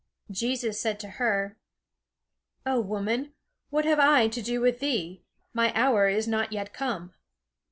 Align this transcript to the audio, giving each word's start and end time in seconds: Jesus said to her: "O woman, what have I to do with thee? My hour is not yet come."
Jesus 0.31 0.79
said 0.81 0.99
to 1.01 1.07
her: 1.21 1.59
"O 2.65 2.79
woman, 2.81 3.33
what 3.69 3.85
have 3.85 3.99
I 3.99 4.29
to 4.29 4.41
do 4.41 4.59
with 4.59 4.79
thee? 4.79 5.21
My 5.53 5.71
hour 5.75 6.07
is 6.09 6.27
not 6.27 6.51
yet 6.51 6.73
come." 6.73 7.13